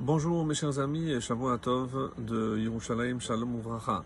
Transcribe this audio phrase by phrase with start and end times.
[0.00, 4.04] Bonjour mes chers amis et Shavuot Tov de Yerushalayim Shalom Uvracha.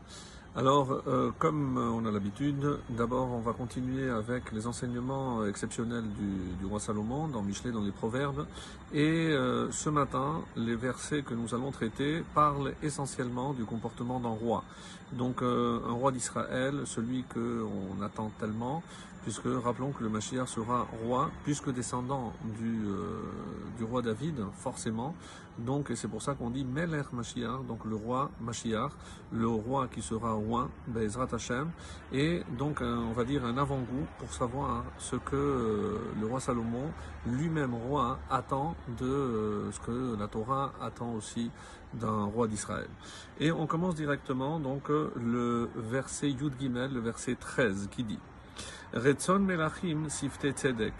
[0.57, 6.57] Alors, euh, comme on a l'habitude, d'abord on va continuer avec les enseignements exceptionnels du,
[6.58, 8.46] du roi Salomon dans Michelet, dans les Proverbes.
[8.95, 14.31] Et euh, ce matin, les versets que nous allons traiter parlent essentiellement du comportement d'un
[14.31, 14.65] roi.
[15.13, 18.83] Donc euh, un roi d'Israël, celui qu'on attend tellement,
[19.25, 23.21] puisque rappelons que le Mashiach sera roi, puisque descendant du, euh,
[23.77, 25.15] du roi David, forcément.
[25.59, 28.90] Donc, c'est pour ça qu'on dit Meler Mashiach, donc le roi Mashiach,
[29.32, 31.71] le roi qui sera roi, Bezrat Hashem,
[32.12, 36.91] et donc on va dire un avant-goût pour savoir ce que euh, le roi Salomon,
[37.27, 41.50] lui-même roi, attend de euh, ce que la Torah attend aussi
[41.92, 42.88] d'un roi d'Israël.
[43.38, 48.19] Et on commence directement donc le verset Yud Gimel, le verset 13, qui dit
[48.94, 50.94] Retson Melachim Sifte Tzedek.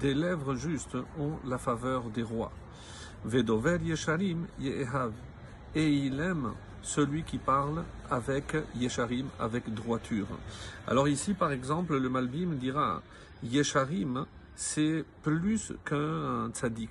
[0.00, 2.52] Des lèvres justes ont la faveur des rois.
[3.24, 5.12] Vedover Yesharim Yehav.
[5.74, 6.52] Et il aime
[6.82, 10.28] celui qui parle avec Yesharim, avec droiture.
[10.86, 13.02] Alors ici, par exemple, le Malbim dira
[13.42, 14.24] Yesharim,
[14.58, 16.90] c'est plus qu'un tzaddik.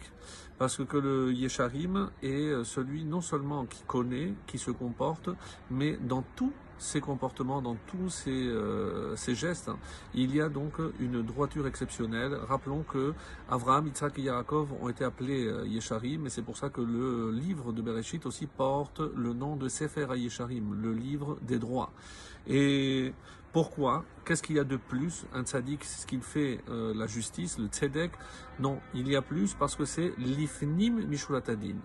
[0.58, 5.30] Parce que le Yesharim est celui non seulement qui connaît, qui se comporte,
[5.70, 9.70] mais dans tout ses comportements, dans tous ses, euh, gestes,
[10.14, 12.36] il y a donc une droiture exceptionnelle.
[12.48, 13.14] Rappelons que
[13.50, 17.32] Avraham, Yitzhak et Yaakov ont été appelés euh, Yesharim, et c'est pour ça que le
[17.32, 21.92] livre de Bereshit aussi porte le nom de Sefer Yesharim, le livre des droits.
[22.48, 23.14] Et
[23.52, 27.08] pourquoi Qu'est-ce qu'il y a de plus Un tzaddik, c'est ce qu'il fait euh, la
[27.08, 28.12] justice, le tzedek?
[28.60, 31.76] Non, il y a plus parce que c'est l'ifnim mishulatadin.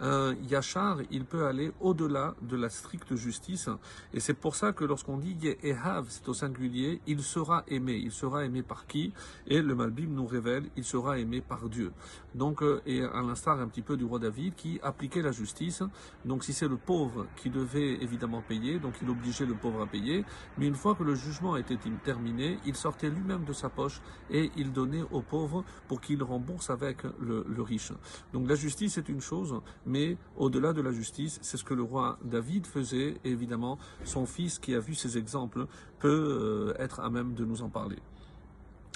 [0.00, 3.68] Un yachar, il peut aller au-delà de la stricte justice.
[4.14, 8.00] Et c'est pour ça que lorsqu'on dit yehav, c'est au singulier, il sera aimé.
[8.02, 9.12] Il sera aimé par qui?
[9.46, 11.92] Et le Malbim nous révèle, il sera aimé par Dieu.
[12.34, 15.82] Donc, euh, et à l'instar un petit peu du roi David qui appliquait la justice.
[16.24, 19.86] Donc, si c'est le pauvre qui devait évidemment payer, donc il obligeait le pauvre à
[19.86, 20.24] payer.
[20.56, 21.56] Mais une fois que le jugement
[21.98, 26.70] terminé, il sortait lui-même de sa poche et il donnait aux pauvres pour qu'il rembourse
[26.70, 27.92] avec le, riche.
[28.32, 29.54] Donc la justice est une chose,
[29.86, 33.20] mais au-delà de la justice, c'est ce que le roi David faisait.
[33.24, 35.66] Et évidemment, son fils qui a vu ces exemples
[35.98, 37.98] peut euh, être à même de nous en parler.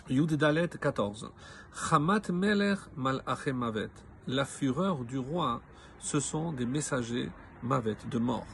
[0.09, 1.31] Yud Dalet 14.
[1.72, 3.91] Chamat Meler Malache Mavet.
[4.27, 5.60] La fureur du roi,
[5.99, 7.31] ce sont des messagers
[7.62, 8.47] Mavet, de mort.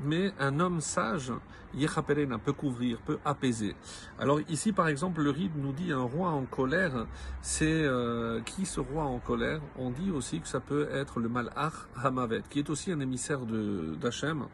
[0.00, 1.32] Mais un homme sage,
[1.74, 3.74] Yechaperena, peut couvrir, peut apaiser.
[4.18, 7.06] Alors ici, par exemple, le Rib nous dit un roi en colère,
[7.42, 9.60] c'est euh, qui ce roi en colère?
[9.78, 13.40] On dit aussi que ça peut être le Malach Hamavet, qui est aussi un émissaire
[13.40, 14.46] d'Hachem.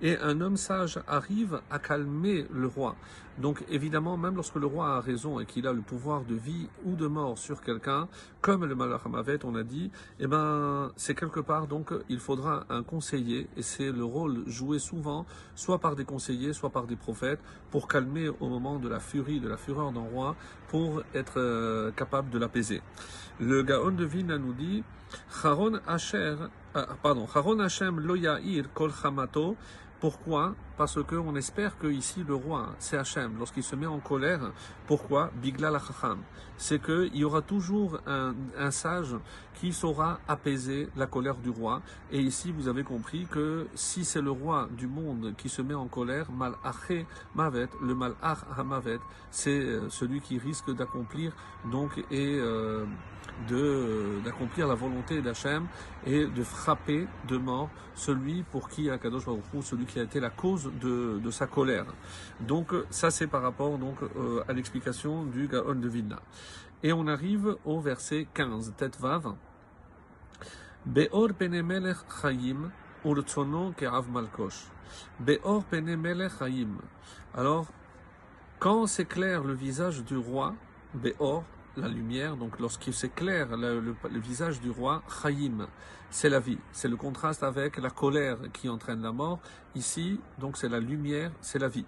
[0.00, 2.94] Et un homme sage arrive à calmer le roi.
[3.38, 6.68] Donc évidemment, même lorsque le roi a raison et qu'il a le pouvoir de vie
[6.84, 8.08] ou de mort sur quelqu'un,
[8.40, 12.64] comme le Malach Hamavet, on a dit, eh ben c'est quelque part donc il faudra
[12.68, 16.96] un conseiller et c'est le rôle joué souvent, soit par des conseillers, soit par des
[16.96, 20.34] prophètes, pour calmer au moment de la furie, de la fureur d'un roi,
[20.68, 22.82] pour être euh, capable de l'apaiser.
[23.38, 24.82] Le Gaon de Vilna nous dit,
[25.42, 26.36] Charon Asher,
[26.76, 28.16] euh, pardon, Charon Hashem lo
[28.74, 29.56] kol chamato,
[30.00, 30.54] pourquoi?
[30.76, 34.52] Parce qu'on espère que ici le roi, c'est Hachem, lorsqu'il se met en colère,
[34.86, 35.30] pourquoi?
[35.42, 36.20] Bigla Chacham.
[36.56, 39.16] C'est qu'il y aura toujours un, sage
[39.54, 41.82] qui saura apaiser la colère du roi.
[42.12, 45.74] Et ici, vous avez compris que si c'est le roi du monde qui se met
[45.74, 49.00] en colère, Malaché Mavet, le Malach Hamavet,
[49.32, 51.32] c'est celui qui risque d'accomplir
[51.72, 52.86] donc et euh,
[53.48, 55.66] de d'accomplir la volonté d'Hachem
[56.06, 60.30] et de frapper de mort celui pour qui Akadosh Baruch celui qui a été la
[60.30, 61.86] cause de, sa colère.
[62.40, 66.20] Donc ça c'est par rapport donc euh, à l'explication du Gaon de Vilna.
[66.82, 69.34] Et on arrive au verset 15, tête vave.
[70.86, 72.70] Beor penemelech chayim
[73.04, 74.06] urtsono ke'av.
[75.20, 75.64] Beor.
[77.34, 77.66] Alors,
[78.58, 80.54] quand s'éclaire le visage du roi,
[80.94, 81.44] Beor,
[81.76, 85.68] la lumière, donc lorsqu'il s'éclaire le, le, visage du roi, Chaim,
[86.10, 86.58] c'est la vie.
[86.72, 89.38] C'est le contraste avec la colère qui entraîne la mort.
[89.74, 91.86] Ici, donc c'est la lumière, c'est la vie.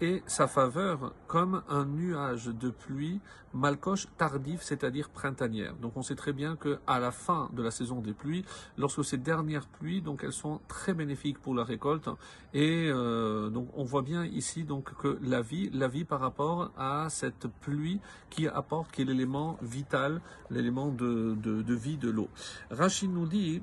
[0.00, 3.20] Et sa faveur comme un nuage de pluie
[3.52, 5.74] malcoche tardif, c'est-à-dire printanière.
[5.76, 8.44] Donc on sait très bien que à la fin de la saison des pluies,
[8.76, 12.08] lorsque ces dernières pluies, donc elles sont très bénéfiques pour la récolte
[12.52, 16.72] et euh, donc on voit bien ici donc que la vie, la vie par rapport
[16.76, 18.00] à cette pluie
[18.30, 20.20] qui apporte, qui est l'élément vital,
[20.50, 22.28] l'élément de, de, de vie de l'eau.
[22.70, 23.62] Rachid nous dit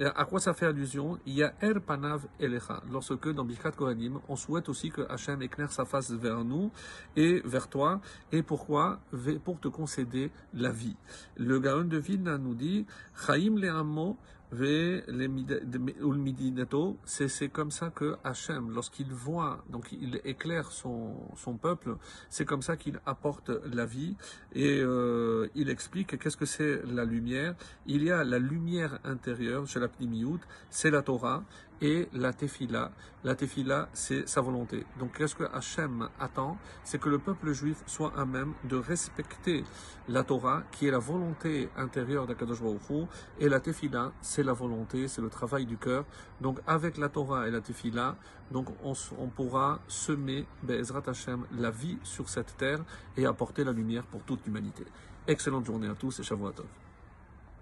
[0.00, 1.18] à quoi ça fait allusion?
[1.26, 2.82] Il y a Er Panav Elecha.
[2.90, 6.70] Lorsque dans Birkat Kohanim, on souhaite aussi que Hachem éclaire sa face vers nous
[7.16, 8.00] et vers toi.
[8.30, 9.00] Et pourquoi?
[9.44, 10.96] Pour te concéder la vie.
[11.36, 12.86] Le Gaon de Vilna nous dit
[13.26, 13.68] Chaim le
[17.28, 21.96] c'est comme ça que Hachem, lorsqu'il voit, donc il éclaire son, son peuple,
[22.30, 24.16] c'est comme ça qu'il apporte la vie.
[24.54, 27.54] Et euh, il explique qu'est-ce que c'est la lumière.
[27.86, 29.88] Il y a la lumière intérieure chez la
[30.70, 31.44] c'est la Torah,
[31.80, 32.92] et la tefila.
[33.24, 34.84] La tefila, c'est sa volonté.
[34.98, 36.56] Donc, qu'est-ce que Hachem attend?
[36.84, 39.64] C'est que le peuple juif soit à même de respecter
[40.08, 43.08] la Torah, qui est la volonté intérieure d'Akadosh Baruch
[43.38, 46.04] et la tefila, c'est la volonté, c'est le travail du cœur.
[46.40, 48.16] Donc, avec la Torah et la tefila,
[48.50, 48.94] donc on,
[49.28, 52.80] pourra semer, Be'ezrat Hashem, la vie sur cette terre
[53.16, 54.84] et apporter la lumière pour toute l'humanité.
[55.26, 56.54] Excellente journée à tous et Shavuot.